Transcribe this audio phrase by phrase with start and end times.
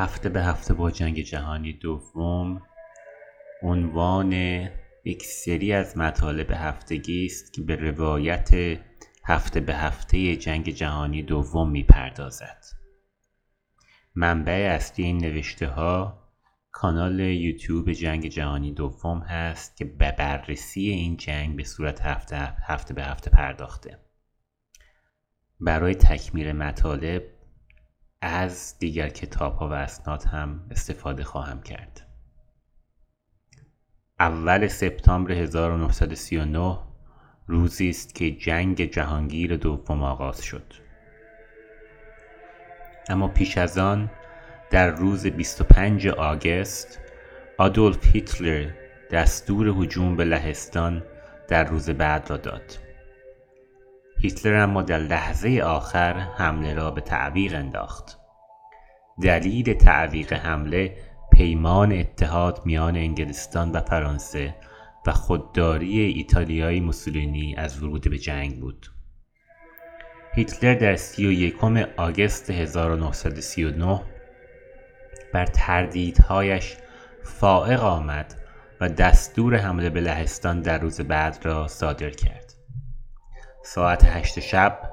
[0.00, 2.62] هفته به هفته با جنگ جهانی دوم
[3.62, 4.32] عنوان
[5.04, 8.78] یک سری از مطالب هفتگی است که به روایت
[9.24, 12.64] هفته به هفته جنگ جهانی دوم می‌پردازد.
[14.14, 16.24] منبع اصلی این نوشته ها
[16.70, 22.36] کانال یوتیوب جنگ جهانی دوم هست که به بررسی این جنگ به صورت هفته,
[22.66, 23.98] هفته به هفته پرداخته.
[25.60, 27.39] برای تکمیل مطالب
[28.22, 32.06] از دیگر کتاب ها و اسناد هم استفاده خواهم کرد.
[34.18, 36.78] اول سپتامبر 1939
[37.46, 40.72] روزی است که جنگ جهانگیر دوم آغاز شد.
[43.08, 44.10] اما پیش از آن
[44.70, 47.00] در روز 25 آگست
[47.58, 48.70] آدولف هیتلر
[49.10, 51.02] دستور هجوم به لهستان
[51.48, 52.89] در روز بعد را داد.
[54.22, 58.18] هیتلر اما در لحظه آخر حمله را به تعویق انداخت.
[59.22, 60.96] دلیل تعویق حمله
[61.32, 64.54] پیمان اتحاد میان انگلستان و فرانسه
[65.06, 68.86] و خودداری ایتالیای موسولینی از ورود به جنگ بود.
[70.34, 74.02] هیتلر در سی و یکم آگست 1939
[75.32, 76.76] بر تردیدهایش
[77.22, 78.34] فائق آمد
[78.80, 82.59] و دستور حمله به لهستان در روز بعد را صادر کرد.
[83.62, 84.90] ساعت هشت شب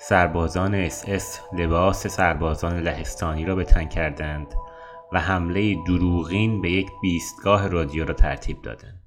[0.00, 4.46] سربازان اس اس لباس سربازان لهستانی را به تن کردند
[5.12, 9.02] و حمله دروغین به یک ایستگاه رادیو را ترتیب دادند.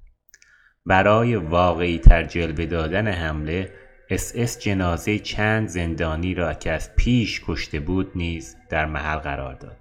[0.86, 3.72] برای واقعی تر جلوه دادن حمله
[4.10, 9.54] اس اس جنازه چند زندانی را که از پیش کشته بود نیز در محل قرار
[9.54, 9.76] داد.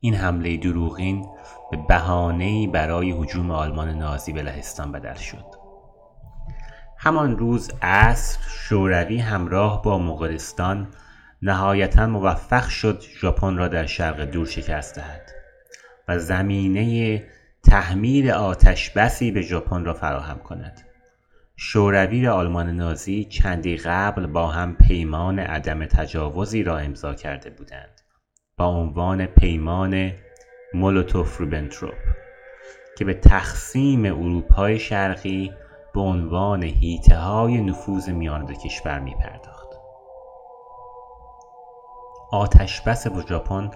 [0.00, 1.26] این حمله دروغین
[1.70, 5.65] به بهانه‌ای برای هجوم آلمان نازی به لهستان بدل شد.
[6.98, 10.88] همان روز عصر شوروی همراه با مغولستان
[11.42, 15.30] نهایتا موفق شد ژاپن را در شرق دور شکست دهد
[16.08, 17.24] و زمینه
[17.64, 20.80] تحمیل آتش بسی به ژاپن را فراهم کند.
[21.56, 28.00] شوروی و آلمان نازی چندی قبل با هم پیمان عدم تجاوزی را امضا کرده بودند
[28.56, 30.12] با عنوان پیمان
[30.74, 31.94] مولوتوف روبنتروپ
[32.98, 35.52] که به تقسیم اروپای شرقی
[35.96, 39.66] به عنوان هیته های نفوذ میان دو کشور می پرداخت.
[42.32, 43.70] آتش بس با ژاپن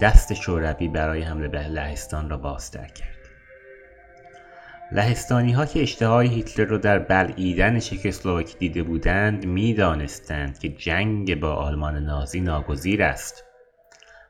[0.00, 3.18] دست شوروی برای حمله به لهستان را بازتر کرد.
[4.92, 11.54] لهستانی ها که اشتهای هیتلر را در بلعیدن چکسلواکی دیده بودند می‌دانستند که جنگ با
[11.54, 13.44] آلمان نازی ناگزیر است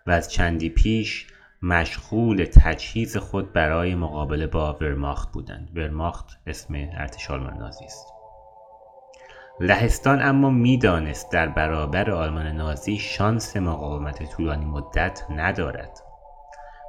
[0.07, 1.27] و از چندی پیش
[1.63, 5.71] مشغول تجهیز خود برای مقابله با ورماخت بودند.
[5.75, 8.07] ورماخت اسم ارتش آلمان نازی است.
[9.61, 15.99] لهستان اما می‌دانست در برابر آلمان نازی شانس مقاومت طولانی مدت ندارد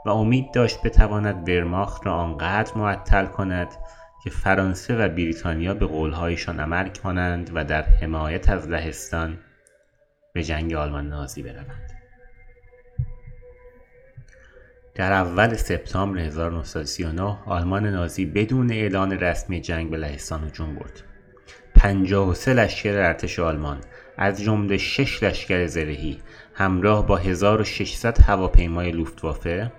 [0.05, 3.67] و امید داشت بتواند ورماخت را آنقدر معطل کند
[4.23, 9.37] که فرانسه و بریتانیا به قولهایشان عمل کنند و در حمایت از لهستان
[10.33, 12.00] به جنگ آلمان نازی بروند.
[15.01, 21.03] در اول سپتامبر 1939 آلمان نازی بدون اعلان رسمی جنگ به لهستان هجوم برد.
[21.75, 23.77] 53 لشکر ارتش آلمان
[24.17, 26.19] از جمله 6 لشکر زرهی
[26.53, 29.71] همراه با 1600 هواپیمای لوفتوافه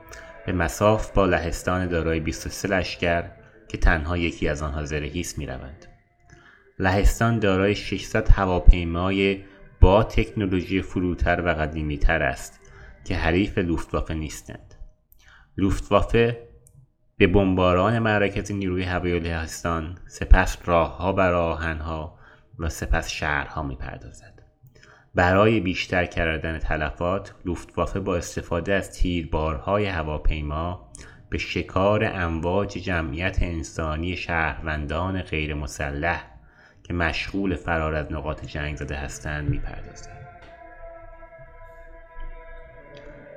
[0.47, 3.25] به مساف با لهستان دارای 23 لشکر
[3.69, 5.87] که تنها یکی از آنها زرهی است می‌روند.
[6.78, 9.44] لهستان دارای 600 هواپیمای
[9.81, 12.61] با تکنولوژی فروتر و قدیمیتر است
[13.05, 14.72] که حریف لوفتوافه نیستند.
[15.57, 16.49] لوفتوافه
[17.17, 22.19] به بمباران مرکز نیروی هوایی لهستان سپس راهها بر آهنها
[22.59, 24.43] و سپس شهرها می‌پردازد.
[25.15, 30.93] برای بیشتر کردن تلفات لوفتوافه با استفاده از تیربارهای هواپیما
[31.31, 36.25] به شکار امواج جمعیت انسانی شهروندان غیر مسلح
[36.83, 40.29] که مشغول فرار از نقاط جنگ زده هستند می‌پردازد.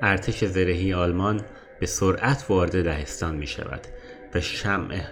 [0.02, 1.42] ارتش زرهی آلمان
[1.80, 3.82] به سرعت وارد لهستان می شود
[4.36, 4.42] و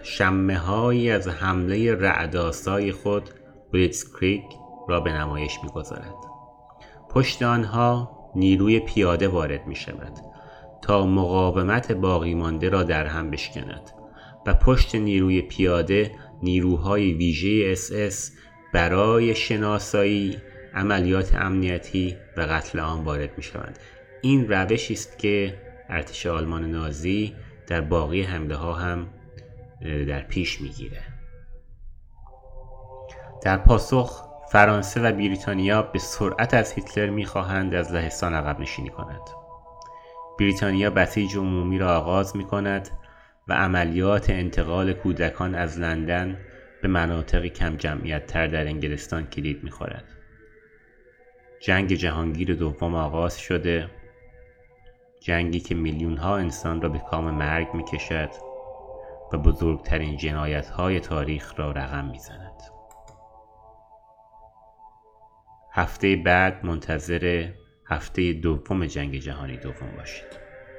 [0.04, 3.30] شمه هایی از حمله رعداسای خود
[3.74, 4.44] بلیتسکریگ
[4.88, 6.16] را به نمایش می گذارد.
[7.10, 10.14] پشت آنها نیروی پیاده وارد می شود
[10.82, 13.92] تا مقاومت باقی مانده را در هم بشکند
[14.48, 16.12] و پشت نیروی پیاده
[16.42, 18.32] نیروهای ویژه اس اس
[18.74, 20.38] برای شناسایی
[20.74, 23.80] عملیات امنیتی و قتل عام وارد می شوند
[24.22, 25.58] این روشی است که
[25.94, 27.36] ارتش آلمان نازی
[27.68, 29.08] در باقی حمله ها هم
[30.08, 31.02] در پیش می‌گیره
[33.44, 39.22] در پاسخ فرانسه و بریتانیا به سرعت از هیتلر می‌خواهند از لهستان عقب نشینی کند
[40.40, 42.90] بریتانیا بسیج عمومی را آغاز می کند
[43.48, 46.38] و عملیات انتقال کودکان از لندن
[46.82, 50.04] به مناطق کم جمعیت تر در انگلستان کلید می خورد.
[51.62, 53.90] جنگ جهانگیر دوم آغاز شده
[55.24, 58.30] جنگی که میلیون ها انسان را به کام مرگ می کشد
[59.34, 62.62] و بزرگترین جنایت های تاریخ را رقم می زند.
[65.72, 67.50] هفته بعد منتظر
[67.86, 70.53] هفته دوم جنگ جهانی دوم باشید